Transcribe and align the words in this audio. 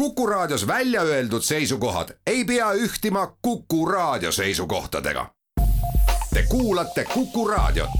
Kuku 0.00 0.26
Raadios 0.26 0.66
välja 0.66 1.02
öeldud 1.02 1.42
seisukohad 1.42 2.08
ei 2.26 2.44
pea 2.44 2.72
ühtima 2.72 3.36
Kuku 3.42 3.86
Raadio 3.86 4.32
seisukohtadega. 4.32 5.26
Te 6.34 6.42
kuulate 6.48 7.04
Kuku 7.14 7.48
Raadiot. 7.48 7.90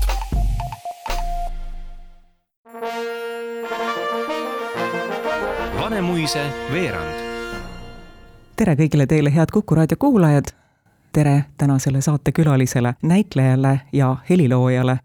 Vanemuise 5.81 6.47
veerand. 6.73 7.21
tere 8.57 8.75
kõigile 8.75 9.07
teile, 9.07 9.35
head 9.35 9.53
Kuku 9.53 9.75
raadio 9.75 9.97
kuulajad. 9.97 10.45
tere 11.13 11.45
tänasele 11.57 12.01
saatekülalisele, 12.01 12.95
näitlejale 13.03 13.81
ja 13.93 14.17
heliloojale. 14.31 14.99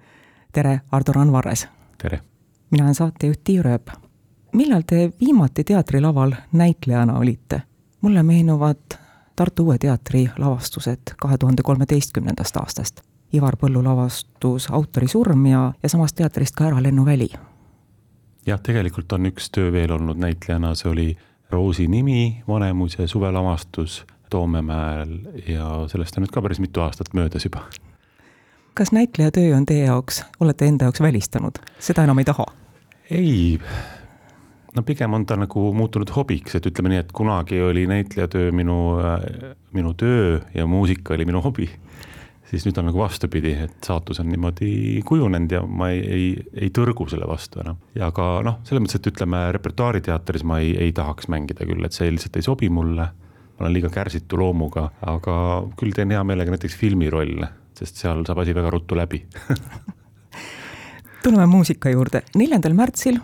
tere, 0.51 0.81
Ardo 0.91 1.11
Randvares. 1.11 1.67
tere! 1.97 2.19
mina 2.71 2.83
olen 2.83 2.95
saatejuht 2.95 3.43
Tiia 3.43 3.63
Rööp. 3.63 4.04
Millal 4.55 4.81
te 4.87 5.11
viimati 5.19 5.63
teatrilaval 5.63 6.31
näitlejana 6.51 7.17
olite? 7.17 7.61
mulle 8.01 8.23
meenuvad 8.23 8.77
Tartu 9.35 9.63
Uue 9.63 9.77
Teatri 9.77 10.29
lavastused 10.37 11.01
kahe 11.19 11.37
tuhande 11.37 11.63
kolmeteistkümnendast 11.63 12.57
aastast. 12.57 13.01
Ivar 13.33 13.57
Põllu 13.57 13.83
lavastus 13.83 14.69
Autori 14.71 15.07
surm 15.07 15.45
ja, 15.45 15.73
ja 15.83 15.89
samast 15.89 16.15
teatrist 16.15 16.55
ka 16.55 16.67
Äralennuväli. 16.67 17.29
jah, 18.45 18.61
tegelikult 18.61 19.11
on 19.11 19.25
üks 19.25 19.49
töö 19.51 19.71
veel 19.71 19.91
olnud 19.91 20.17
näitlejana, 20.21 20.75
see 20.75 20.91
oli 20.91 21.17
Roosi 21.51 21.87
nimi, 21.87 22.43
Vanemuise 22.47 23.07
suvelavastus 23.07 24.05
Toomemäel 24.29 25.19
ja 25.47 25.87
sellest 25.87 26.17
on 26.17 26.23
nüüd 26.23 26.31
ka 26.33 26.41
päris 26.41 26.59
mitu 26.59 26.81
aastat 26.81 27.13
möödas 27.13 27.45
juba. 27.45 27.65
kas 28.73 28.91
näitlejatöö 28.91 29.57
on 29.57 29.65
teie 29.65 29.85
jaoks, 29.85 30.23
olete 30.39 30.65
enda 30.65 30.85
jaoks 30.85 31.01
välistanud, 31.01 31.59
seda 31.79 32.03
enam 32.03 32.17
ei 32.17 32.25
taha? 32.25 32.45
ei, 33.11 33.59
no 34.75 34.83
pigem 34.83 35.13
on 35.13 35.25
ta 35.25 35.37
nagu 35.39 35.69
muutunud 35.75 36.11
hobiks, 36.15 36.57
et 36.57 36.67
ütleme 36.69 36.91
nii, 36.91 37.01
et 37.05 37.11
kunagi 37.15 37.61
oli 37.63 37.85
näitlejatöö 37.89 38.51
minu, 38.55 38.77
minu 39.75 39.93
töö 39.97 40.39
ja 40.55 40.67
muusika 40.67 41.15
oli 41.15 41.25
minu 41.25 41.41
hobi. 41.41 41.69
siis 42.45 42.61
nüüd 42.67 42.77
on 42.77 42.85
nagu 42.85 42.99
vastupidi, 43.01 43.55
et 43.65 43.83
saatus 43.83 44.19
on 44.21 44.27
niimoodi 44.29 45.01
kujunenud 45.05 45.51
ja 45.51 45.63
ma 45.65 45.89
ei, 45.89 46.01
ei, 46.17 46.25
ei 46.61 46.69
tõrgu 46.69 47.07
selle 47.09 47.27
vastu 47.27 47.59
enam. 47.63 47.79
ja 47.95 48.11
ka 48.15 48.41
noh, 48.45 48.59
selles 48.63 48.83
mõttes, 48.83 48.99
et 48.99 49.11
ütleme 49.11 49.47
repertuaariteatris 49.55 50.45
ma 50.45 50.59
ei, 50.61 50.75
ei 50.77 50.93
tahaks 50.93 51.29
mängida 51.31 51.65
küll, 51.65 51.83
et 51.85 51.95
see 51.95 52.11
lihtsalt 52.11 52.37
ei 52.37 52.45
sobi 52.45 52.69
mulle. 52.69 53.09
ma 53.55 53.65
olen 53.65 53.73
liiga 53.73 53.89
kärsitu 53.89 54.37
loomuga, 54.39 54.89
aga 55.01 55.35
küll 55.79 55.95
teen 55.95 56.11
hea 56.11 56.23
meelega 56.23 56.51
näiteks 56.51 56.75
filmirolle, 56.77 57.49
sest 57.73 58.03
seal 58.03 58.25
saab 58.27 58.43
asi 58.43 58.55
väga 58.55 58.69
ruttu 58.75 58.95
läbi 58.99 59.23
tuleme 61.23 61.47
muusika 61.49 61.89
juurde, 61.89 62.21
neljandal 62.37 62.75
märtsil 62.77 63.17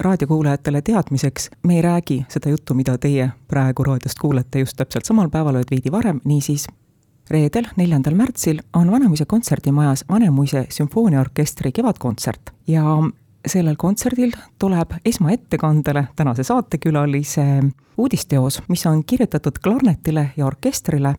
raadiokuulajatele 0.00 0.82
teadmiseks, 0.82 1.50
me 1.66 1.76
ei 1.76 1.82
räägi 1.82 2.24
seda 2.28 2.50
juttu, 2.50 2.74
mida 2.74 2.98
teie 2.98 3.30
praegu 3.48 3.84
raadiost 3.84 4.18
kuulete 4.20 4.58
just 4.64 4.76
täpselt 4.76 5.04
samal 5.04 5.28
päeval, 5.28 5.60
vaid 5.60 5.70
veidi 5.70 5.92
varem, 5.92 6.20
niisiis 6.24 6.66
reedel, 7.30 7.68
neljandal 7.76 8.14
märtsil 8.18 8.60
on 8.74 8.90
Vanemuise 8.90 9.24
kontserdimajas 9.24 10.04
Vanemuise 10.08 10.66
sümfooniaorkestri 10.70 11.72
kevadkontsert 11.72 12.50
ja 12.66 12.84
sellel 13.46 13.76
kontserdil 13.76 14.32
tuleb 14.58 14.92
esmaettekandele 15.04 16.08
tänase 16.16 16.42
saatekülalise 16.44 17.46
uudisteos, 17.98 18.62
mis 18.68 18.86
on 18.86 19.04
kirjutatud 19.04 19.58
klarnetile 19.62 20.30
ja 20.36 20.46
orkestrile. 20.46 21.14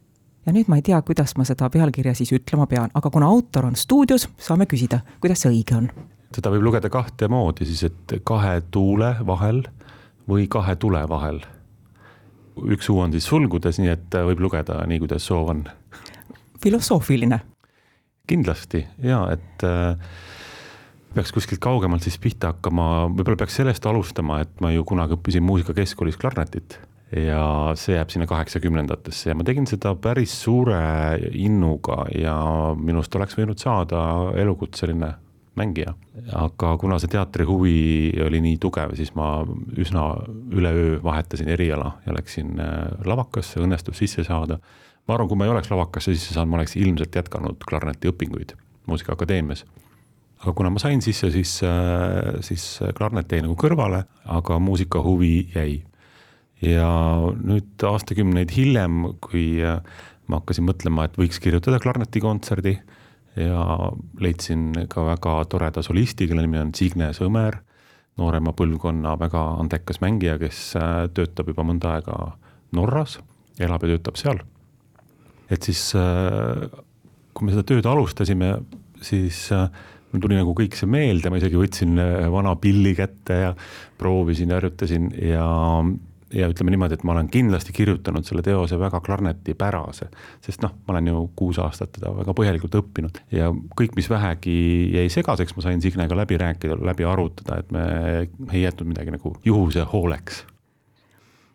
ja 0.45 0.53
nüüd 0.53 0.65
ma 0.67 0.75
ei 0.75 0.81
tea, 0.81 1.01
kuidas 1.01 1.35
ma 1.37 1.43
seda 1.45 1.69
pealkirja 1.69 2.15
siis 2.17 2.31
ütlema 2.33 2.65
pean, 2.67 2.89
aga 2.93 3.09
kuna 3.09 3.27
autor 3.29 3.65
on 3.65 3.75
stuudios, 3.75 4.29
saame 4.41 4.65
küsida, 4.65 4.99
kuidas 5.21 5.45
see 5.45 5.51
õige 5.53 5.77
on 5.77 5.89
seda 6.35 6.51
võib 6.53 6.65
lugeda 6.69 6.89
kahte 6.91 7.27
moodi 7.31 7.67
siis, 7.67 7.83
et 7.89 8.15
kahe 8.27 8.61
tuule 8.71 9.15
vahel 9.27 9.63
või 10.29 10.47
kahe 10.51 10.75
tule 10.79 11.01
vahel. 11.09 11.41
üks 12.61 12.89
U 12.89 12.99
on 12.99 13.11
siis 13.11 13.25
sulgudes, 13.25 13.79
nii 13.79 13.91
et 13.91 14.19
võib 14.27 14.43
lugeda 14.43 14.81
nii, 14.87 14.99
kuidas 14.99 15.25
soov 15.25 15.49
on. 15.49 15.63
filosoofiline. 16.63 17.41
kindlasti 18.27 18.85
ja 19.03 19.25
et 19.31 19.63
äh, 19.63 19.97
peaks 21.15 21.31
kuskilt 21.31 21.59
kaugemalt 21.59 22.03
siis 22.03 22.17
pihta 22.17 22.53
hakkama, 22.53 23.09
võib-olla 23.11 23.41
peaks 23.43 23.55
sellest 23.59 23.85
alustama, 23.85 24.41
et 24.41 24.61
ma 24.61 24.71
ju 24.71 24.85
kunagi 24.87 25.17
õppisin 25.17 25.43
muusikakeskkoolis 25.43 26.17
klarnetit 26.17 26.79
ja 27.11 27.73
see 27.75 27.97
jääb 27.97 28.11
sinna 28.13 28.27
kaheksakümnendatesse 28.29 29.31
ja 29.31 29.35
ma 29.35 29.43
tegin 29.43 29.67
seda 29.67 29.93
päris 29.99 30.31
suure 30.45 30.79
innuga 31.33 32.05
ja 32.15 32.37
minust 32.79 33.15
oleks 33.19 33.35
võinud 33.35 33.59
saada 33.59 34.31
elukutseline 34.39 35.11
mängija. 35.55 35.93
aga 36.35 36.75
kuna 36.77 36.97
see 36.99 37.11
teatrihuvi 37.11 37.75
oli 38.25 38.39
nii 38.43 38.57
tugev, 38.61 38.95
siis 38.95 39.11
ma 39.17 39.41
üsna 39.79 40.05
üleöö 40.53 40.99
vahetasin 41.03 41.49
eriala 41.51 41.97
ja 42.05 42.15
läksin 42.15 42.55
lavakasse, 43.05 43.59
õnnestus 43.63 43.99
sisse 43.99 44.23
saada. 44.27 44.59
ma 45.07 45.15
arvan, 45.15 45.27
kui 45.27 45.37
ma 45.37 45.47
ei 45.47 45.51
oleks 45.51 45.71
lavakasse 45.71 46.15
sisse 46.15 46.33
saanud, 46.33 46.51
ma 46.51 46.61
oleks 46.61 46.75
ilmselt 46.79 47.15
jätkanud 47.15 47.63
klarneti 47.67 48.11
õpinguid 48.11 48.55
Muusikaakadeemias. 48.87 49.65
aga 50.41 50.53
kuna 50.53 50.69
ma 50.69 50.79
sain 50.79 51.01
sisse, 51.01 51.31
siis, 51.31 51.59
siis 52.47 52.67
klarnet 52.97 53.31
jäi 53.31 53.43
nagu 53.43 53.55
kõrvale, 53.59 54.05
aga 54.25 54.59
muusikahuvi 54.59 55.51
jäi. 55.55 55.83
ja 56.61 56.87
nüüd 57.43 57.83
aastakümneid 57.91 58.55
hiljem, 58.55 59.03
kui 59.19 59.59
ma 60.27 60.39
hakkasin 60.39 60.65
mõtlema, 60.65 61.05
et 61.05 61.17
võiks 61.19 61.41
kirjutada 61.43 61.79
klarnetikontserdi 61.81 62.77
ja 63.39 63.91
leidsin 64.19 64.71
ka 64.91 65.05
väga 65.05 65.35
toreda 65.51 65.83
solisti, 65.85 66.27
kelle 66.27 66.43
nimi 66.45 66.59
on 66.61 66.73
Signe 66.75 67.11
Sõmer, 67.15 67.61
noorema 68.19 68.53
põlvkonna 68.57 69.15
väga 69.19 69.43
andekas 69.61 70.01
mängija, 70.03 70.37
kes 70.41 70.63
äh, 70.79 71.05
töötab 71.15 71.51
juba 71.53 71.65
mõnda 71.67 71.95
aega 71.95 72.17
Norras, 72.75 73.19
elab 73.59 73.85
ja 73.85 73.95
töötab 73.95 74.19
seal. 74.19 74.43
et 75.51 75.63
siis, 75.63 75.93
äh, 75.99 76.67
kui 77.33 77.47
me 77.47 77.55
seda 77.55 77.65
tööd 77.67 77.87
alustasime, 77.87 78.53
siis 79.03 79.47
äh, 79.55 79.67
mul 80.11 80.23
tuli 80.23 80.37
nagu 80.37 80.53
kõik 80.55 80.75
see 80.75 80.91
meelde, 80.91 81.31
ma 81.31 81.39
isegi 81.39 81.59
võtsin 81.59 81.99
vana 82.31 82.55
pilli 82.59 82.93
kätte 82.95 83.37
ja 83.45 83.51
proovisin 83.99 84.51
harjutasin 84.51 85.11
ja 85.15 85.31
ja 85.39 85.49
ütleme 86.31 86.71
niimoodi, 86.73 86.95
et 86.97 87.03
ma 87.07 87.15
olen 87.15 87.29
kindlasti 87.31 87.73
kirjutanud 87.75 88.25
selle 88.27 88.43
teose 88.45 88.79
väga 88.79 89.01
klarnetipärase, 89.03 90.07
sest 90.43 90.63
noh, 90.63 90.73
ma 90.87 90.95
olen 90.95 91.09
ju 91.11 91.23
kuus 91.35 91.59
aastat 91.61 91.91
teda 91.97 92.13
väga 92.15 92.35
põhjalikult 92.37 92.77
õppinud 92.79 93.21
ja 93.35 93.49
kõik, 93.77 93.95
mis 93.99 94.09
vähegi 94.11 94.55
jäi 94.95 95.09
segaseks, 95.11 95.55
ma 95.57 95.65
sain 95.65 95.83
Signega 95.83 96.15
läbi 96.17 96.39
rääkida, 96.41 96.77
läbi 96.85 97.07
arutada, 97.07 97.59
et 97.61 97.71
me 97.75 97.85
ei 98.51 98.63
jätnud 98.63 98.93
midagi 98.93 99.15
nagu 99.15 99.35
juhuse 99.45 99.85
hooleks. 99.93 100.45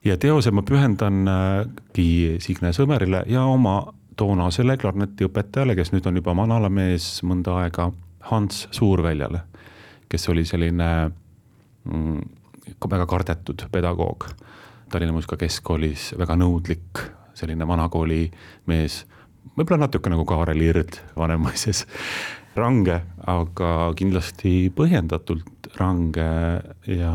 ja 0.04 0.16
teose 0.16 0.50
ma 0.50 0.62
pühendangi 0.62 2.38
Signe 2.40 2.72
Sõmerile 2.72 3.24
ja 3.32 3.44
oma 3.44 3.80
toonasele 4.16 4.76
klarnetiõpetajale, 4.80 5.76
kes 5.76 5.92
nüüd 5.92 6.06
on 6.08 6.20
juba 6.20 6.34
manalamees 6.34 7.20
mõnda 7.22 7.60
aega, 7.62 7.90
Hans 8.26 8.66
Suurväljale, 8.74 9.40
kes 10.08 10.28
oli 10.28 10.44
selline 10.44 10.88
mm, 11.84 12.20
väga 12.90 13.06
kardetud 13.06 13.68
pedagoog 13.70 14.26
Tallinna 14.90 15.12
Muusikakeskkoolis 15.16 16.12
väga 16.18 16.36
nõudlik, 16.38 17.00
selline 17.34 17.66
vanakooli 17.66 18.30
mees, 18.70 19.00
võib-olla 19.56 19.86
natuke 19.86 20.10
nagu 20.12 20.24
Kaarel 20.28 20.62
Ird 20.62 21.00
Vanemuises, 21.18 21.84
range, 22.56 23.00
aga 23.26 23.72
kindlasti 23.98 24.70
põhjendatult 24.76 25.70
range 25.80 26.28
ja 26.86 27.14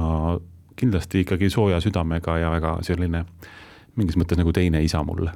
kindlasti 0.75 1.23
ikkagi 1.23 1.49
sooja 1.49 1.79
südamega 1.81 2.37
ja 2.41 2.51
väga 2.51 2.75
selline 2.85 3.23
mingis 3.95 4.17
mõttes 4.19 4.39
nagu 4.39 4.53
teine 4.53 4.83
isa 4.83 5.03
mulle. 5.03 5.31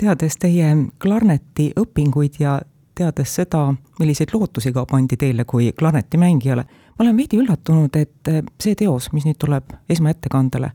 teades 0.00 0.36
teie 0.40 0.68
klarneti 0.98 1.72
õpinguid 1.76 2.40
ja 2.40 2.60
teades 2.94 3.34
seda, 3.34 3.74
milliseid 3.98 4.32
lootusi 4.32 4.72
ka 4.72 4.86
pandi 4.86 5.16
teile 5.16 5.44
kui 5.44 5.72
klarnetimängijale, 5.72 6.64
ma 6.98 7.04
olen 7.04 7.16
veidi 7.16 7.38
üllatunud, 7.40 7.96
et 7.96 8.30
see 8.60 8.74
teos, 8.74 9.12
mis 9.12 9.24
nüüd 9.28 9.38
tuleb 9.38 9.72
esmaettekandele 9.88 10.72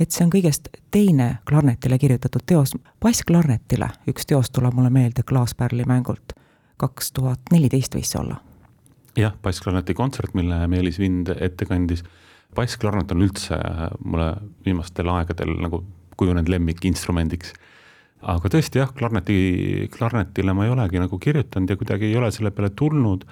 et 0.00 0.14
see 0.14 0.24
on 0.24 0.32
kõigest 0.32 0.70
teine 0.94 1.28
klarnetile 1.48 1.98
kirjutatud 2.00 2.44
teos, 2.48 2.74
Bass 3.00 3.24
klarnetile, 3.28 3.90
üks 4.10 4.26
teos 4.28 4.50
tuleb 4.50 4.76
mulle 4.76 4.90
meelde 4.92 5.24
Klaaspärli 5.26 5.84
mängult, 5.88 6.34
kaks 6.80 7.12
tuhat 7.16 7.52
neliteist 7.52 7.94
võis 7.96 8.12
see 8.12 8.20
olla. 8.22 8.40
jah, 9.18 9.34
Bass 9.42 9.60
klarneti 9.60 9.94
kontsert, 9.94 10.34
mille 10.34 10.66
Meelis 10.68 10.98
Vind 10.98 11.32
ette 11.36 11.66
kandis. 11.68 12.04
Bass 12.54 12.78
klarnet 12.80 13.12
on 13.12 13.22
üldse 13.22 13.58
mulle 14.04 14.32
viimastel 14.64 15.08
aegadel 15.08 15.52
nagu 15.60 15.84
kujunenud 16.16 16.48
lemmikinstrumendiks. 16.48 17.52
aga 18.20 18.48
tõesti 18.52 18.80
jah, 18.80 18.90
klarneti, 18.92 19.88
klarnetile 19.92 20.52
ma 20.52 20.66
ei 20.66 20.72
olegi 20.74 21.00
nagu 21.00 21.18
kirjutanud 21.18 21.70
ja 21.70 21.76
kuidagi 21.76 22.10
ei 22.10 22.16
ole 22.16 22.30
selle 22.32 22.50
peale 22.50 22.70
tulnud 22.76 23.24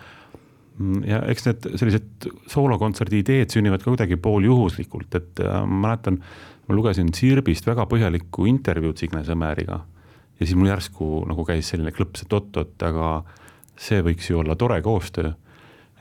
ja 1.09 1.19
eks 1.31 1.47
need 1.49 1.67
sellised 1.81 2.29
soolokontserdi 2.51 3.23
ideed 3.25 3.53
sünnivad 3.53 3.83
ka 3.83 3.91
kuidagi 3.91 4.19
pooljuhuslikult, 4.23 5.15
et 5.19 5.43
äh, 5.43 5.61
ma 5.67 5.89
mäletan, 5.89 6.21
ma 6.69 6.77
lugesin 6.77 7.13
Sirbist 7.17 7.67
väga 7.67 7.87
põhjalikku 7.89 8.47
intervjuud 8.51 9.01
Signe 9.01 9.23
Sõmeriga 9.25 9.81
ja 10.39 10.47
siis 10.47 10.57
mul 10.59 10.71
järsku 10.71 11.25
nagu 11.29 11.45
käis 11.49 11.71
selline 11.73 11.93
klõps, 11.95 12.23
et 12.23 12.35
oot-oot, 12.35 12.77
aga 12.87 13.11
see 13.79 14.03
võiks 14.05 14.29
ju 14.31 14.43
olla 14.43 14.57
tore 14.59 14.81
koostöö. 14.83 15.33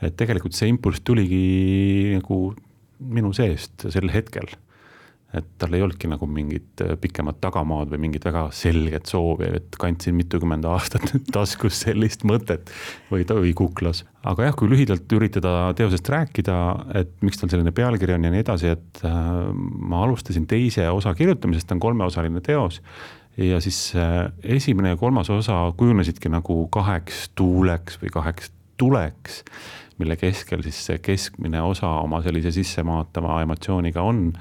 et 0.02 0.14
tegelikult 0.14 0.54
see 0.54 0.68
impulss 0.70 1.00
tuligi 1.02 2.14
nagu 2.14 2.54
minu 2.98 3.32
seest 3.34 3.88
sel 3.90 4.10
hetkel. 4.14 4.46
Et 5.36 5.44
tal 5.60 5.74
ei 5.76 5.82
olnudki 5.84 6.08
nagu 6.08 6.24
mingit 6.30 6.80
äh, 6.80 6.94
pikemat 7.00 7.36
tagamaad 7.42 7.90
või 7.92 8.00
mingit 8.06 8.24
väga 8.24 8.46
selget 8.56 9.10
soovi, 9.10 9.50
et 9.58 9.76
kandsin 9.80 10.16
mitukümmend 10.16 10.64
aastat 10.70 11.12
taskus 11.36 11.82
sellist 11.84 12.24
mõtet 12.28 12.72
või, 13.10 13.26
või 13.28 13.52
kuklas. 13.56 14.06
aga 14.24 14.48
jah, 14.48 14.56
kui 14.56 14.70
lühidalt 14.72 15.12
üritada 15.12 15.74
teosest 15.76 16.08
rääkida, 16.08 16.56
et 17.02 17.12
miks 17.20 17.40
tal 17.40 17.52
selline 17.52 17.74
pealkiri 17.76 18.16
on 18.16 18.24
ja 18.24 18.32
nii 18.32 18.44
edasi, 18.46 18.72
et 18.78 19.02
äh, 19.04 19.26
ma 19.52 20.00
alustasin 20.06 20.48
teise 20.48 20.88
osa 20.88 21.12
kirjutamisest, 21.18 21.68
ta 21.68 21.76
on 21.76 21.84
kolmeosaline 21.84 22.40
teos 22.44 22.80
ja 23.36 23.60
siis 23.60 23.92
äh, 23.96 24.30
esimene 24.56 24.94
ja 24.94 25.00
kolmas 25.00 25.28
osa 25.30 25.60
kujunesidki 25.76 26.32
nagu 26.32 26.62
kaheks 26.72 27.28
tuuleks 27.36 28.00
või 28.00 28.14
kaheks 28.16 28.48
tuleks, 28.80 29.42
mille 29.98 30.16
keskel 30.16 30.62
siis 30.64 30.78
see 30.88 31.02
keskmine 31.02 31.60
osa 31.62 31.90
oma 32.00 32.22
sellise 32.24 32.54
sissemaatava 32.54 33.42
emotsiooniga 33.44 34.02
on 34.06 34.32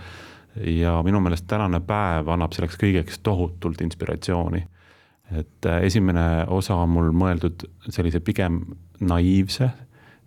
ja 0.63 1.01
minu 1.03 1.19
meelest 1.19 1.47
tänane 1.47 1.79
päev 1.79 2.27
annab 2.27 2.55
selleks 2.55 2.77
kõigeks 2.81 3.19
tohutult 3.23 3.81
inspiratsiooni. 3.81 4.65
et 5.31 5.65
äh, 5.65 5.83
esimene 5.83 6.45
osa 6.47 6.75
on 6.75 6.89
mul 6.89 7.11
mõeldud 7.11 7.65
sellise 7.89 8.19
pigem 8.19 8.61
naiivse 8.99 9.69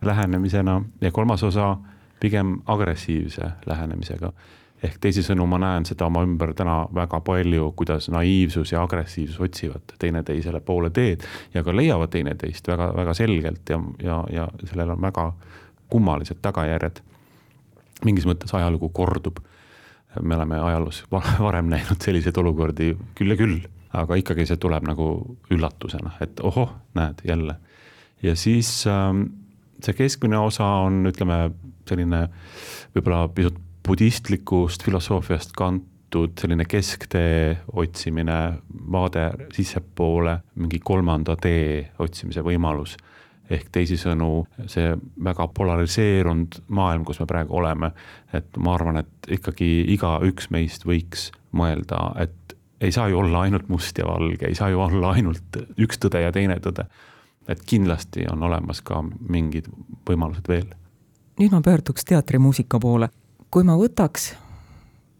lähenemisena 0.04 0.82
ja 1.00 1.10
kolmas 1.10 1.42
osa 1.42 1.76
pigem 2.20 2.58
agressiivse 2.66 3.50
lähenemisega. 3.66 4.32
ehk 4.82 4.96
teisisõnu, 5.00 5.44
ma 5.46 5.58
näen 5.60 5.84
seda 5.84 6.06
oma 6.06 6.22
ümber 6.24 6.54
täna 6.56 6.86
väga 6.94 7.18
palju, 7.20 7.72
kuidas 7.76 8.08
naiivsus 8.08 8.72
ja 8.72 8.82
agressiivsus 8.82 9.40
otsivad 9.40 9.92
teineteisele 9.98 10.60
poole 10.60 10.90
teed 10.90 11.26
ja 11.54 11.62
ka 11.62 11.76
leiavad 11.76 12.08
teineteist 12.10 12.68
väga, 12.68 12.86
väga 12.96 13.14
selgelt 13.14 13.68
ja, 13.68 13.80
ja, 14.02 14.24
ja 14.32 14.48
sellel 14.64 14.90
on 14.90 15.02
väga 15.02 15.32
kummalised 15.88 16.40
tagajärjed. 16.42 17.00
mingis 18.04 18.24
mõttes 18.24 18.54
ajalugu 18.56 18.88
kordub 18.88 19.36
me 20.22 20.36
oleme 20.36 20.58
ajaloos 20.60 21.04
varem 21.46 21.70
näinud 21.70 22.02
selliseid 22.02 22.36
olukordi 22.40 22.94
küll 23.18 23.34
ja 23.34 23.38
küll, 23.38 23.58
aga 23.96 24.18
ikkagi 24.18 24.46
see 24.48 24.60
tuleb 24.60 24.86
nagu 24.88 25.10
üllatusena, 25.52 26.16
et 26.24 26.40
ohoh, 26.46 26.72
näed 26.98 27.22
jälle. 27.26 27.56
ja 28.22 28.36
siis 28.36 28.86
ähm, 28.86 29.22
see 29.82 29.96
keskmine 29.96 30.38
osa 30.38 30.66
on, 30.84 31.04
ütleme, 31.10 31.50
selline 31.88 32.26
võib-olla 32.94 33.28
pisut 33.34 33.58
budistlikust 33.86 34.84
filosoofiast 34.84 35.54
kantud 35.56 36.34
selline 36.38 36.66
kesktee 36.68 37.56
otsimine, 37.72 38.40
vaade 38.92 39.30
sissepoole, 39.54 40.40
mingi 40.60 40.82
kolmanda 40.84 41.36
tee 41.40 41.88
otsimise 41.98 42.44
võimalus 42.44 42.96
ehk 43.50 43.70
teisisõnu, 43.74 44.44
see 44.70 44.92
väga 45.24 45.48
polariseerunud 45.54 46.60
maailm, 46.68 47.04
kus 47.04 47.20
me 47.20 47.26
praegu 47.30 47.56
oleme, 47.58 47.90
et 48.36 48.58
ma 48.62 48.74
arvan, 48.76 49.00
et 49.02 49.30
ikkagi 49.38 49.70
igaüks 49.96 50.50
meist 50.54 50.86
võiks 50.86 51.30
mõelda, 51.56 52.12
et 52.22 52.56
ei 52.80 52.92
saa 52.92 53.08
ju 53.08 53.18
olla 53.18 53.42
ainult 53.46 53.68
must 53.68 53.98
ja 53.98 54.06
valge, 54.06 54.46
ei 54.46 54.54
saa 54.54 54.70
ju 54.70 54.80
olla 54.80 55.10
ainult 55.16 55.58
üks 55.78 55.98
tõde 56.00 56.22
ja 56.22 56.32
teine 56.32 56.60
tõde. 56.62 56.86
et 57.48 57.62
kindlasti 57.66 58.26
on 58.30 58.42
olemas 58.46 58.80
ka 58.80 59.02
mingid 59.28 59.66
võimalused 60.06 60.48
veel. 60.48 60.68
nüüd 61.40 61.50
ma 61.50 61.60
pöörduks 61.60 62.04
teatrimuusika 62.04 62.78
poole. 62.80 63.08
kui 63.50 63.64
ma 63.64 63.76
võtaks, 63.76 64.34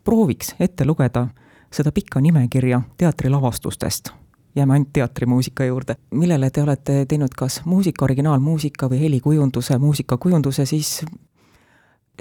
prooviks 0.04 0.54
ette 0.60 0.84
lugeda 0.84 1.28
seda 1.70 1.92
pikka 1.92 2.20
nimekirja 2.20 2.82
teatrilavastustest 2.96 4.12
jääme 4.56 4.72
ainult 4.72 4.92
teatrimuusika 4.92 5.64
juurde, 5.64 5.96
millele 6.10 6.50
te 6.50 6.62
olete 6.62 7.04
teinud 7.08 7.34
kas 7.36 7.60
muusika, 7.64 8.04
originaalmuusika 8.04 8.88
või 8.90 9.00
helikujunduse, 9.00 9.78
muusikakujunduse, 9.78 10.66
siis 10.66 11.00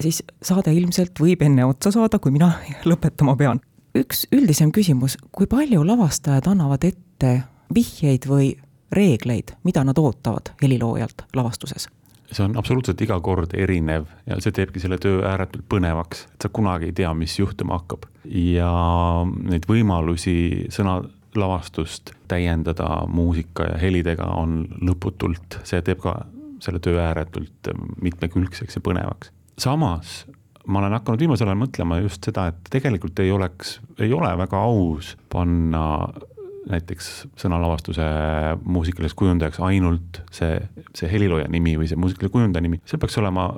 siis 0.02 0.24
saade 0.44 0.74
ilmselt 0.74 1.20
võib 1.20 1.42
enne 1.44 1.66
otsa 1.68 1.92
saada, 1.92 2.20
kui 2.20 2.32
mina 2.36 2.52
lõpetama 2.90 3.36
pean. 3.40 3.62
üks 3.98 4.28
üldisem 4.36 4.72
küsimus, 4.72 5.18
kui 5.32 5.48
palju 5.50 5.84
lavastajad 5.86 6.48
annavad 6.48 6.86
ette 6.88 7.36
vihjeid 7.76 8.28
või 8.30 8.54
reegleid, 8.92 9.56
mida 9.64 9.84
nad 9.84 9.98
ootavad 9.98 10.54
heliloojalt 10.62 11.26
lavastuses? 11.36 11.90
see 12.30 12.46
on 12.46 12.54
absoluutselt 12.62 13.00
iga 13.02 13.16
kord 13.26 13.56
erinev 13.58 14.04
ja 14.30 14.36
see 14.38 14.54
teebki 14.54 14.78
selle 14.78 15.00
töö 15.02 15.24
ääretult 15.26 15.66
põnevaks, 15.66 16.28
et 16.30 16.46
sa 16.46 16.52
kunagi 16.54 16.92
ei 16.92 16.94
tea, 17.00 17.10
mis 17.18 17.34
juhtuma 17.40 17.80
hakkab. 17.80 18.06
ja 18.30 18.70
neid 19.50 19.66
võimalusi 19.70 20.68
sõna 20.70 21.00
lavastust 21.36 22.14
täiendada 22.28 22.90
muusika 23.08 23.68
ja 23.72 23.78
helidega 23.82 24.32
on 24.40 24.64
lõputult, 24.82 25.60
see 25.68 25.82
teeb 25.86 26.02
ka 26.04 26.16
selle 26.64 26.82
töö 26.84 27.00
ääretult 27.04 27.70
mitmekülgseks 28.02 28.76
ja 28.76 28.82
põnevaks. 28.84 29.32
samas 29.58 30.26
ma 30.68 30.80
olen 30.80 30.94
hakanud 30.98 31.22
viimasel 31.24 31.50
ajal 31.50 31.62
mõtlema 31.62 32.02
just 32.04 32.26
seda, 32.26 32.50
et 32.52 32.70
tegelikult 32.72 33.20
ei 33.24 33.32
oleks, 33.32 33.80
ei 34.00 34.14
ole 34.14 34.32
väga 34.38 34.60
aus 34.60 35.16
panna 35.32 35.84
näiteks 36.70 37.10
sõnalavastuse 37.40 38.06
muusikaliseks 38.64 39.18
kujundajaks 39.18 39.62
ainult 39.66 40.22
see, 40.36 40.60
see 40.94 41.10
helilooja 41.12 41.48
nimi 41.50 41.78
või 41.80 41.90
see 41.90 41.98
muusikaline 41.98 42.34
kujundaja 42.34 42.66
nimi, 42.66 42.82
see 42.86 43.00
peaks 43.02 43.18
olema 43.22 43.50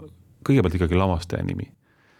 kõigepealt 0.48 0.78
ikkagi 0.78 1.00
lavastaja 1.00 1.44
nimi 1.46 1.72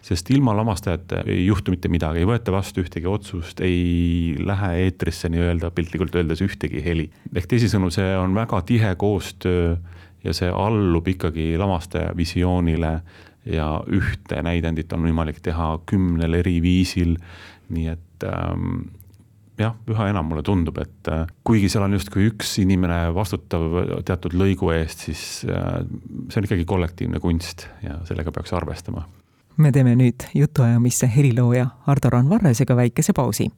sest 0.02 0.30
ilma 0.34 0.54
lavastajata 0.58 1.22
ei 1.30 1.46
juhtu 1.46 1.74
mitte 1.74 1.90
midagi, 1.92 2.22
ei 2.22 2.30
võeta 2.30 2.54
vastu 2.54 2.82
ühtegi 2.82 3.10
otsust, 3.10 3.62
ei 3.62 4.36
lähe 4.42 4.72
eetrisse 4.86 5.30
nii-öelda 5.30 5.72
piltlikult 5.76 6.16
öeldes 6.18 6.42
ühtegi 6.46 6.82
heli. 6.86 7.10
ehk 7.36 7.50
teisisõnu, 7.52 7.92
see 7.94 8.16
on 8.18 8.36
väga 8.36 8.62
tihe 8.66 8.96
koostöö 9.00 9.76
ja 10.24 10.34
see 10.38 10.50
allub 10.50 11.08
ikkagi 11.08 11.54
lavastaja 11.62 12.16
visioonile 12.18 12.96
ja 13.46 13.68
ühte 13.90 14.42
näidendit 14.46 14.94
on 14.94 15.06
võimalik 15.06 15.42
teha 15.42 15.76
kümnel 15.90 16.42
eri 16.42 16.60
viisil. 16.62 17.16
nii 17.72 17.88
et 17.88 18.26
ähm, 18.28 18.90
jah, 19.62 19.78
üha 19.88 20.10
enam 20.12 20.28
mulle 20.28 20.44
tundub, 20.44 20.78
et 20.82 21.08
äh, 21.14 21.30
kuigi 21.48 21.70
seal 21.72 21.86
on 21.86 21.94
justkui 21.96 22.26
üks 22.32 22.58
inimene 22.62 23.14
vastutav 23.16 24.02
teatud 24.06 24.34
lõigu 24.34 24.74
eest, 24.76 25.08
siis 25.08 25.24
äh, 25.46 25.82
see 26.28 26.42
on 26.42 26.50
ikkagi 26.50 26.66
kollektiivne 26.66 27.22
kunst 27.24 27.70
ja 27.86 28.02
sellega 28.10 28.34
peaks 28.34 28.54
arvestama 28.58 29.06
me 29.58 29.72
teeme 29.72 29.96
nüüd 29.96 30.28
jutuajamisse 30.36 31.12
helilooja 31.16 31.68
Hardo 31.88 32.10
Randvarresega 32.10 32.76
väikese 32.76 33.14
pausi. 33.14 33.50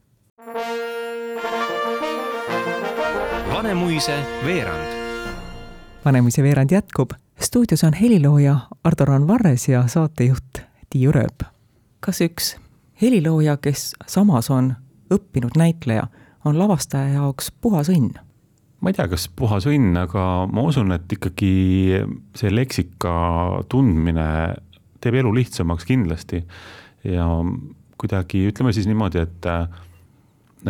Vanemuise 3.52 4.18
veerand. 4.46 4.92
Vanemuise 6.04 6.42
veerand 6.42 6.70
jätkub. 6.70 7.10
stuudios 7.40 7.84
on 7.84 7.92
helilooja 7.92 8.58
Ardo 8.84 9.04
Randvarres 9.04 9.68
ja 9.68 9.88
saatejuht 9.88 10.58
Tiiu 10.90 11.12
Rööp. 11.12 11.42
kas 12.00 12.20
üks 12.20 12.56
helilooja, 13.02 13.56
kes 13.56 13.94
samas 14.06 14.50
on 14.50 14.74
õppinud 15.14 15.56
näitleja, 15.56 16.06
on 16.44 16.58
lavastaja 16.58 17.08
jaoks 17.08 17.52
puhas 17.60 17.88
õnn? 17.88 18.14
ma 18.80 18.90
ei 18.90 18.94
tea, 18.94 19.08
kas 19.08 19.28
puhas 19.28 19.66
õnn, 19.66 19.96
aga 19.96 20.46
ma 20.52 20.62
usun, 20.62 20.92
et 20.92 21.12
ikkagi 21.12 22.04
see 22.36 22.50
leksika 22.52 23.14
tundmine 23.68 24.26
teeb 25.04 25.20
elu 25.20 25.34
lihtsamaks 25.36 25.86
kindlasti. 25.88 26.44
ja 27.04 27.28
kuidagi 28.00 28.46
ütleme 28.48 28.72
siis 28.72 28.88
niimoodi, 28.88 29.22
et, 29.22 29.46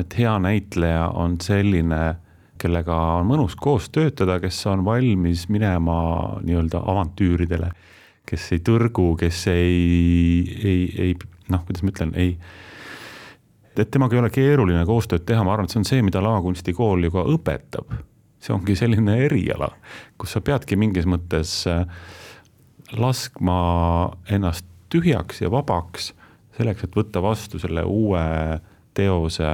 et 0.01 0.19
hea 0.19 0.35
näitleja 0.43 1.09
on 1.15 1.39
selline, 1.43 2.03
kellega 2.61 2.97
on 3.21 3.29
mõnus 3.31 3.57
koos 3.59 3.89
töötada, 3.95 4.41
kes 4.43 4.59
on 4.71 4.85
valmis 4.87 5.49
minema 5.53 5.97
nii-öelda 6.43 6.83
avantüüridele, 6.83 7.71
kes 8.27 8.51
ei 8.57 8.63
tõrgu, 8.67 9.15
kes 9.21 9.47
ei, 9.53 10.45
ei, 10.65 10.85
ei 11.07 11.17
noh, 11.53 11.65
kuidas 11.67 11.85
ma 11.85 11.95
ütlen, 11.95 12.15
ei 12.19 12.37
et 13.75 13.91
temaga 13.91 14.15
ei 14.15 14.23
ole 14.23 14.31
keeruline 14.31 14.85
koostööd 14.87 15.25
teha, 15.27 15.43
ma 15.43 15.55
arvan, 15.55 15.67
et 15.67 15.75
see 15.75 15.81
on 15.81 15.89
see, 15.89 16.03
mida 16.07 16.23
lavakunstikool 16.23 17.09
ju 17.09 17.15
ka 17.15 17.25
õpetab. 17.35 17.97
see 18.45 18.53
ongi 18.53 18.75
selline 18.77 19.17
eriala, 19.25 19.71
kus 20.21 20.35
sa 20.37 20.43
peadki 20.45 20.77
mingis 20.77 21.07
mõttes 21.09 21.63
äh, 21.71 21.87
laskma 23.01 23.57
ennast 24.31 24.67
tühjaks 24.93 25.43
ja 25.43 25.51
vabaks 25.51 26.13
selleks, 26.59 26.85
et 26.87 26.97
võtta 26.97 27.23
vastu 27.23 27.59
selle 27.59 27.83
uue 27.89 28.23
teose 28.95 29.51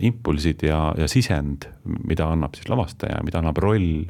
impulsid 0.00 0.64
ja, 0.64 0.94
ja 0.96 1.08
sisend, 1.10 1.66
mida 1.84 2.30
annab 2.32 2.56
siis 2.56 2.70
lavastaja, 2.72 3.20
mida 3.24 3.42
annab 3.42 3.58
roll. 3.60 4.06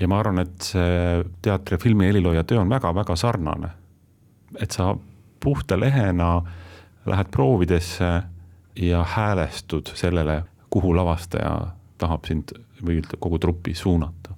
ja 0.00 0.08
ma 0.08 0.18
arvan, 0.20 0.42
et 0.44 0.64
see 0.64 1.22
teatri 1.42 1.76
ja 1.78 1.80
filmi 1.80 2.08
helilooja 2.08 2.44
töö 2.44 2.60
on 2.60 2.72
väga-väga 2.72 3.16
sarnane. 3.16 3.70
et 4.60 4.70
sa 4.70 4.94
puhta 5.40 5.80
lehena 5.80 6.42
lähed 7.06 7.30
proovidesse 7.30 8.22
ja 8.76 9.04
häälestud 9.04 9.92
sellele, 9.94 10.42
kuhu 10.70 10.96
lavastaja 10.96 11.72
tahab 11.98 12.24
sind 12.24 12.52
või 12.84 13.00
kogu 13.18 13.38
trupi 13.38 13.74
suunata. 13.74 14.34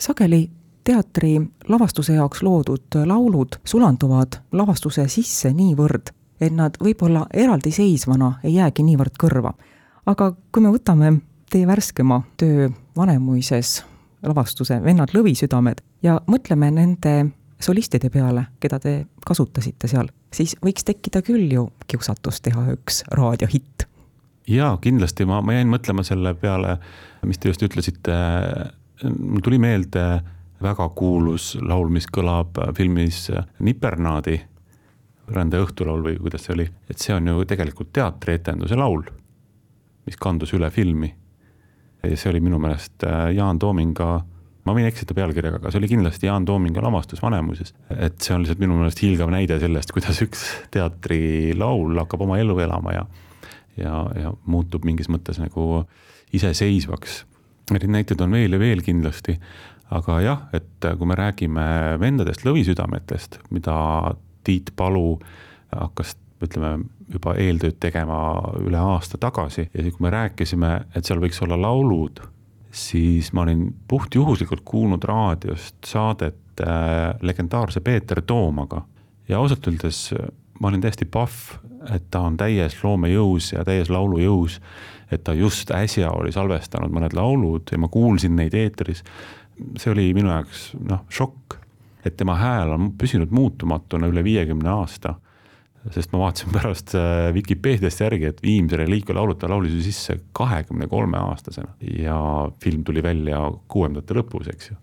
sageli 0.00 0.50
teatri 0.90 1.36
lavastuse 1.68 2.16
jaoks 2.16 2.42
loodud 2.42 2.98
laulud 3.06 3.60
sulanduvad 3.64 4.40
lavastuse 4.52 5.06
sisse 5.08 5.52
niivõrd, 5.54 6.10
et 6.40 6.54
nad 6.54 6.78
võib-olla 6.82 7.26
eraldiseisvana 7.34 8.32
ei 8.42 8.56
jäägi 8.58 8.86
niivõrd 8.86 9.18
kõrva. 9.20 9.52
aga 10.06 10.32
kui 10.52 10.62
me 10.62 10.72
võtame 10.74 11.12
teie 11.50 11.66
värskema 11.66 12.22
töö 12.36 12.70
Vanemuises 12.96 13.84
lavastuse 14.22 14.80
Vennad 14.82 15.12
lõvisüdamed 15.14 15.82
ja 16.02 16.20
mõtleme 16.26 16.70
nende 16.74 17.14
solistide 17.60 18.10
peale, 18.10 18.46
keda 18.60 18.80
te 18.80 18.94
kasutasite 19.26 19.88
seal, 19.88 20.08
siis 20.32 20.56
võiks 20.64 20.84
tekkida 20.88 21.22
küll 21.22 21.52
ju 21.52 21.68
kiusatus 21.86 22.40
teha 22.40 22.66
üks 22.72 23.04
raadiohitt. 23.14 23.86
jaa, 24.48 24.74
kindlasti 24.82 25.24
ma, 25.28 25.38
ma 25.42 25.54
jäin 25.54 25.70
mõtlema 25.70 26.02
selle 26.02 26.34
peale, 26.34 26.78
mis 27.22 27.38
te 27.38 27.52
just 27.52 27.62
ütlesite. 27.62 28.16
mul 29.18 29.40
tuli 29.44 29.58
meelde 29.58 30.22
väga 30.62 30.88
kuulus 30.96 31.54
laul, 31.62 31.88
mis 31.92 32.06
kõlab 32.12 32.58
filmis 32.76 33.28
Nipernaadi, 33.58 34.40
Rände 35.30 35.60
õhtulaul 35.62 36.02
või 36.02 36.16
kuidas 36.18 36.42
see 36.42 36.56
oli, 36.56 36.64
et 36.90 36.98
see 36.98 37.14
on 37.14 37.28
ju 37.30 37.44
tegelikult 37.46 37.92
teatrietenduse 37.94 38.74
laul, 38.74 39.04
mis 40.06 40.18
kandus 40.18 40.50
üle 40.58 40.70
filmi. 40.74 41.14
ja 42.02 42.16
see 42.16 42.30
oli 42.32 42.40
minu 42.40 42.58
meelest 42.58 43.04
Jaan 43.36 43.58
Toominga 43.58 44.08
ma 44.66 44.74
võin 44.76 44.88
eksida 44.88 45.14
pealkirjaga, 45.16 45.60
aga 45.60 45.72
see 45.72 45.80
oli 45.80 45.90
kindlasti 45.90 46.28
Jaan 46.28 46.44
Toominga 46.48 46.82
lavastus 46.84 47.22
Vanemuises. 47.22 47.72
et 47.96 48.20
see 48.20 48.34
on 48.34 48.44
lihtsalt 48.44 48.60
minu 48.62 48.76
meelest 48.78 49.02
hiilgav 49.04 49.32
näide 49.32 49.58
sellest, 49.62 49.92
kuidas 49.94 50.20
üks 50.24 50.44
teatrilaul 50.74 51.98
hakkab 52.02 52.26
oma 52.26 52.38
elu 52.40 52.58
elama 52.66 52.94
ja, 52.94 53.06
ja, 53.80 53.94
ja 54.20 54.34
muutub 54.46 54.86
mingis 54.88 55.10
mõttes 55.12 55.40
nagu 55.40 55.84
iseseisvaks. 56.36 57.24
Neid 57.70 57.86
näiteid 57.86 58.20
on 58.22 58.34
veel 58.34 58.54
ja 58.54 58.58
veel 58.58 58.82
kindlasti, 58.82 59.36
aga 59.90 60.20
jah, 60.22 60.42
et 60.54 60.88
kui 60.98 61.06
me 61.08 61.18
räägime 61.18 61.66
vendadest 62.00 62.44
lõvisüdametest, 62.46 63.40
mida 63.50 63.76
Tiit 64.44 64.70
Palu 64.76 65.18
hakkas, 65.74 66.16
ütleme 66.40 66.86
juba 67.10 67.34
eeltööd 67.36 67.76
tegema 67.82 68.18
üle 68.62 68.78
aasta 68.80 69.18
tagasi 69.20 69.66
ja 69.66 69.82
kui 69.82 70.06
me 70.06 70.12
rääkisime, 70.14 70.70
et 70.96 71.04
seal 71.04 71.20
võiks 71.20 71.42
olla 71.44 71.58
laulud 71.60 72.22
siis 72.70 73.32
ma 73.34 73.42
olin 73.42 73.66
puhtjuhuslikult 73.88 74.62
kuulnud 74.64 75.04
raadiost 75.04 75.76
saadet 75.86 76.62
äh, 76.62 77.14
legendaarse 77.20 77.80
Peeter 77.80 78.22
Toomaga 78.22 78.84
ja 79.28 79.38
ausalt 79.38 79.66
öeldes 79.66 80.12
ma 80.60 80.68
olin 80.68 80.80
täiesti 80.80 81.08
pahv, 81.08 81.56
et 81.94 82.10
ta 82.12 82.22
on 82.28 82.36
täies 82.36 82.76
loomejõus 82.84 83.54
ja 83.54 83.64
täies 83.64 83.90
laulujõus. 83.90 84.60
et 85.10 85.24
ta 85.24 85.32
just 85.34 85.70
äsja 85.74 86.10
oli 86.14 86.32
salvestanud 86.32 86.92
mõned 86.94 87.16
laulud 87.16 87.72
ja 87.72 87.78
ma 87.78 87.88
kuulsin 87.88 88.36
neid 88.36 88.54
eetris. 88.54 89.02
See 89.80 89.92
oli 89.92 90.10
minu 90.16 90.32
jaoks 90.32 90.70
noh, 90.80 91.04
šokk, 91.12 91.58
et 92.04 92.16
tema 92.16 92.36
hääl 92.40 92.74
on 92.76 92.92
püsinud 92.98 93.32
muutumatuna 93.34 94.08
üle 94.10 94.24
viiekümne 94.24 94.72
aasta 94.72 95.16
sest 95.94 96.12
ma 96.12 96.20
vaatasin 96.26 96.52
pärast 96.52 96.94
äh, 96.98 97.30
Vikipeediast 97.34 98.02
järgi, 98.04 98.28
et 98.28 98.42
Viimse 98.44 98.76
reliikvia 98.80 99.16
laulud 99.16 99.38
ta 99.40 99.48
laulis 99.48 99.72
ju 99.78 99.82
sisse 99.84 100.18
kahekümne 100.36 100.88
kolme 100.90 101.20
aastasena 101.30 101.72
ja 101.96 102.18
film 102.62 102.84
tuli 102.84 103.02
välja 103.04 103.40
kuuekümnendate 103.68 104.16
lõpus, 104.18 104.50
eks 104.52 104.72
ju. 104.72 104.78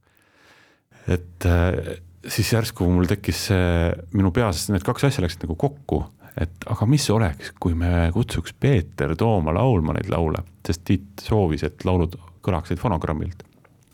et 1.13 1.45
äh, 1.45 1.97
siis 2.27 2.53
järsku 2.53 2.87
mul 2.89 3.09
tekkis 3.09 3.47
see 3.51 3.91
minu 4.17 4.33
peas, 4.35 4.67
need 4.73 4.85
kaks 4.85 5.07
asja 5.11 5.25
läksid 5.25 5.45
nagu 5.45 5.57
kokku, 5.59 6.01
et 6.37 6.65
aga 6.69 6.89
mis 6.89 7.05
oleks, 7.13 7.53
kui 7.61 7.77
me 7.77 8.09
kutsuks 8.15 8.55
Peeter 8.57 9.13
Tooma 9.17 9.53
laulma 9.55 9.95
neid 9.97 10.09
laule, 10.13 10.41
sest 10.65 10.83
Tiit 10.87 11.27
soovis, 11.29 11.63
et 11.67 11.85
laulud 11.85 12.17
kõlaksid 12.45 12.81
fonogrammilt. 12.81 13.45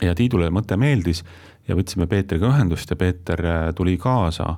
Ja 0.01 0.15
Tiidule 0.15 0.49
mõte 0.53 0.77
meeldis 0.77 1.23
ja 1.67 1.75
võtsime 1.77 2.07
Peetriga 2.07 2.49
ühendust 2.49 2.89
ja 2.89 2.97
Peeter 2.99 3.45
äh, 3.45 3.67
tuli 3.75 3.97
kaasa 3.97 4.55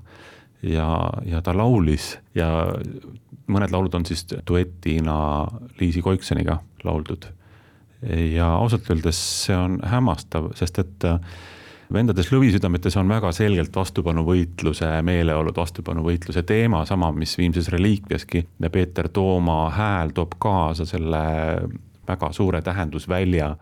ja, 0.63 0.87
ja 1.25 1.41
ta 1.41 1.53
laulis 1.57 2.15
ja 2.35 2.49
mõned 3.47 3.73
laulud 3.73 3.93
on 3.95 4.05
siis 4.05 4.25
duetina 4.47 5.17
Liisi 5.79 6.01
Koiksoniga 6.01 6.59
lauldud. 6.83 7.25
ja 8.35 8.47
ausalt 8.55 8.89
öeldes 8.89 9.19
see 9.45 9.55
on 9.57 9.79
hämmastav, 9.83 10.51
sest 10.57 10.79
et 10.79 11.05
äh, 11.09 11.19
vendades 11.93 12.31
lõvisüdametes 12.33 12.97
on 12.99 13.09
väga 13.09 13.31
selgelt 13.35 13.75
vastupanuvõitluse 13.75 14.89
meeleolud, 15.05 15.55
vastupanuvõitluse 15.57 16.43
teema, 16.43 16.83
sama, 16.85 17.11
mis 17.11 17.37
Viimses 17.37 17.69
reliikviaski 17.73 18.45
ja 18.61 18.69
Peeter 18.69 19.09
Tooma 19.09 19.69
hääl 19.73 20.13
toob 20.15 20.37
kaasa 20.39 20.85
selle 20.85 21.25
väga 22.07 22.31
suure 22.33 22.61
tähendusvälja, 22.61 23.55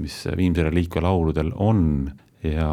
mis 0.00 0.24
Viimse 0.36 0.64
reliikvia 0.66 1.02
lauludel 1.04 1.52
on 1.56 2.10
ja 2.42 2.70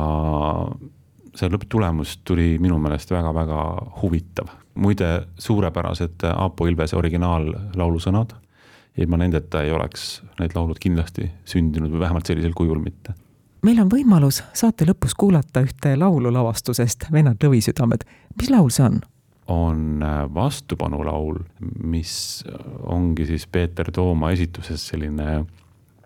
see 1.37 1.51
lõpptulemus 1.53 2.17
tuli 2.25 2.55
minu 2.61 2.79
meelest 2.81 3.11
väga-väga 3.13 3.61
huvitav. 4.01 4.49
muide, 4.77 5.27
suurepärased 5.37 6.25
Aapo 6.33 6.67
Ilvese 6.67 6.97
originaallaulu 6.97 7.99
sõnad. 7.99 8.35
ilma 8.97 9.17
nendeta 9.17 9.61
ei 9.61 9.71
oleks 9.71 10.21
need 10.39 10.55
laulud 10.55 10.79
kindlasti 10.79 11.29
sündinud 11.45 11.91
või 11.91 11.99
vähemalt 11.99 12.25
sellisel 12.25 12.53
kujul 12.53 12.79
mitte. 12.79 13.13
meil 13.61 13.79
on 13.81 13.89
võimalus 13.89 14.43
saate 14.53 14.85
lõpus 14.85 15.13
kuulata 15.17 15.61
ühte 15.61 15.95
laulu 15.97 16.33
lavastusest 16.33 17.11
Vennad 17.11 17.43
lõvisüdamed. 17.43 18.07
mis 18.41 18.49
laul 18.49 18.69
see 18.69 18.85
on? 18.85 19.01
on 19.47 20.03
vastupanulaul, 20.33 21.39
mis 21.83 22.43
ongi 22.83 23.25
siis 23.25 23.47
Peeter 23.47 23.91
Tooma 23.91 24.31
esituses 24.31 24.87
selline 24.87 25.45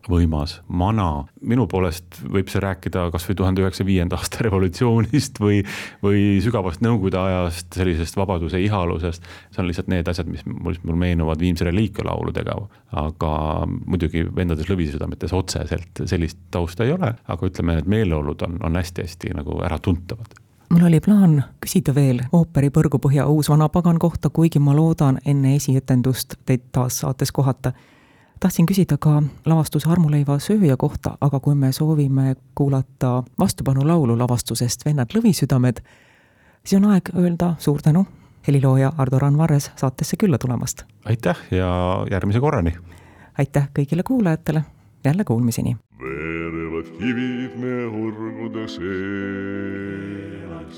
võimas, 0.10 0.60
mana. 0.67 1.25
minu 1.41 1.67
poolest 1.70 2.20
võib 2.31 2.50
see 2.51 2.62
rääkida 2.63 3.08
kasvõi 3.13 3.36
tuhande 3.38 3.63
üheksasaja 3.63 3.88
viienda 3.88 4.17
aasta 4.17 4.41
revolutsioonist 4.46 5.39
või, 5.41 5.62
või 6.03 6.39
sügavast 6.43 6.84
nõukogude 6.86 7.20
ajast, 7.22 7.72
sellisest 7.75 8.17
vabaduse 8.17 8.62
ihalusest. 8.62 9.25
see 9.51 9.63
on 9.63 9.70
lihtsalt 9.70 9.89
need 9.91 10.08
asjad, 10.08 10.29
mis 10.31 10.46
mul, 10.46 10.77
mul 10.84 11.00
meenuvad 11.05 11.41
Viimse 11.41 11.65
reliikvia 11.65 12.05
lauludega. 12.10 12.58
aga 13.01 13.31
muidugi 13.67 14.25
Vendades 14.36 14.70
lõvisüdametes 14.70 15.34
otseselt 15.34 16.05
sellist 16.05 16.38
tausta 16.51 16.86
ei 16.86 16.96
ole, 16.96 17.13
aga 17.27 17.48
ütleme, 17.48 17.79
need 17.79 17.91
meeleolud 17.91 18.48
on, 18.48 18.58
on 18.63 18.79
hästi-hästi 18.79 19.36
nagu 19.38 19.62
äratuntavad 19.65 20.39
mul 20.72 20.88
oli 20.88 21.00
plaan 21.03 21.41
küsida 21.60 21.96
veel 21.96 22.22
ooperi 22.31 22.70
Põrgupõhja 22.72 23.25
uus 23.27 23.50
vanapagan 23.51 24.00
kohta, 24.00 24.29
kuigi 24.29 24.60
ma 24.60 24.75
loodan 24.75 25.20
enne 25.25 25.55
esietendust 25.55 26.38
teid 26.46 26.70
taas 26.72 27.01
saates 27.03 27.31
kohata 27.31 27.74
tahtsin 28.41 28.65
küsida 28.65 28.98
ka 28.98 29.21
lavastuse 29.45 29.89
Armuleiva 29.89 30.39
sööja 30.41 30.77
kohta, 30.77 31.13
aga 31.21 31.39
kui 31.39 31.55
me 31.55 31.71
soovime 31.71 32.36
kuulata 32.57 33.24
vastupanulaulu 33.39 34.17
lavastusest 34.17 34.86
Vennad 34.86 35.13
lõvisüdamed, 35.13 35.83
siis 36.65 36.79
on 36.79 36.89
aeg 36.91 37.13
öelda 37.13 37.53
suur 37.60 37.81
tänu 37.86 38.05
helilooja 38.48 38.93
Ardo 38.98 39.19
Randvares 39.19 39.71
saatesse 39.75 40.17
külla 40.17 40.38
tulemast. 40.38 40.83
aitäh 41.05 41.38
ja 41.51 41.69
järgmise 42.12 42.39
korrani! 42.39 42.74
aitäh 43.38 43.69
kõigile 43.79 44.03
kuulajatele, 44.03 44.63
jälle 45.05 45.24
kuulmiseni! 45.24 45.77
veerevad 46.01 46.89
kivid 46.98 47.55
me 47.62 47.86
orgude 47.86 48.67
sees. 48.67 48.81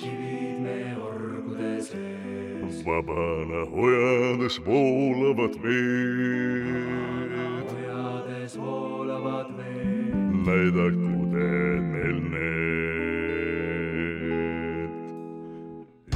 kivid 0.03 0.59
me 0.67 0.97
orgude 0.99 1.81
sees. 1.81 2.85
vabana 2.85 3.65
hojades 3.71 4.59
voolavad 4.67 5.55
veed 5.63 7.12
voolavad 8.63 9.49
veed. 9.57 10.13
näidaku 10.45 11.13
te 11.33 11.47
neil 11.91 12.19
need. 12.33 12.53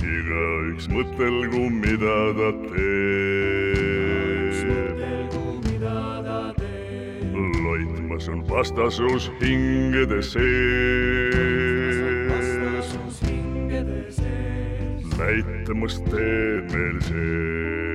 igaüks 0.03 0.85
mõtelgu, 0.93 1.63
mida 1.81 2.17
ta 2.37 2.49
teeb. 2.67 4.53
mõtelgu, 4.69 5.43
mida 5.65 5.99
ta 6.27 6.39
teeb. 6.59 7.35
loitmas 7.65 8.25
on 8.33 8.39
vastasus 8.51 9.23
hingede 9.41 10.21
sees. 10.31 11.99
vastasus 12.31 13.17
hingede 13.27 13.99
sees. 14.21 15.03
näitamas 15.19 16.01
teed 16.11 16.65
meil 16.73 16.97
see. 17.11 17.86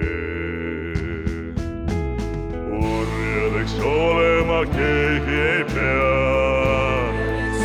Olema 4.62 4.76
keegi 4.76 5.40
ei 5.40 5.64
pea. 5.64 6.02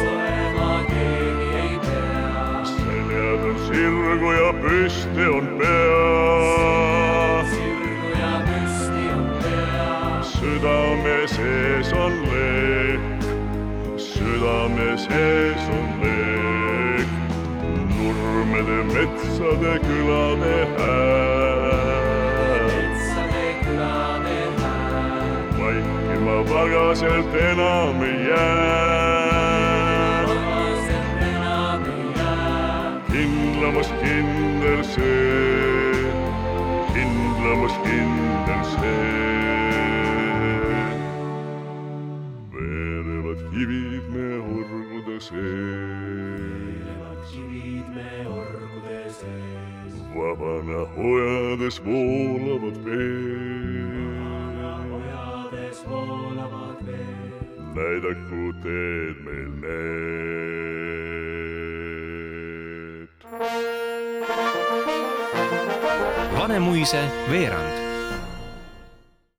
olema 0.02 0.84
keegi 0.88 1.50
ei 1.56 1.80
pea. 1.80 2.66
seljad 2.66 3.44
on 3.50 3.58
sirgu 3.68 4.32
ja 4.32 4.54
püsti 4.62 5.28
on 5.38 5.48
pea. 5.60 7.44
sirgu 7.52 8.10
ja 8.20 8.42
püsti 8.48 9.04
on 9.14 9.30
pea. 9.44 10.24
südame 10.24 11.28
sees 11.28 11.94
on 11.94 12.14
leek, 12.32 13.30
südame 13.98 14.98
sees 14.98 15.70
on 15.78 15.88
leek. 16.02 17.08
nurmede, 17.98 18.84
metsade, 18.94 19.80
külade 19.86 20.68
hääl. 20.78 21.17
Vaikima 26.58 26.80
pagaselt 26.80 27.36
enam 27.36 28.02
ei 28.04 28.28
jää. 28.28 29.08
kindlamas 33.12 33.94
kindel 34.02 34.84
see, 34.84 36.12
kindlamas 36.94 37.74
kindel 37.84 38.64
see. 38.64 39.18
veerevad 42.54 43.40
kivid 43.52 44.06
me 44.14 44.28
orgude 44.38 45.20
sees, 45.20 46.88
kivid 47.32 47.88
me 47.96 48.12
orgude 48.28 49.10
sees. 49.10 49.94
vaban 50.16 50.68
vanahojades 50.68 51.86
voolavad 51.86 52.78
veed. 52.86 53.37
Näidaku 57.78 58.54
teed 58.64 59.18
meil 59.26 59.52
need. 59.62 60.28
Vanemuise 66.38 67.04
veerand 67.32 67.87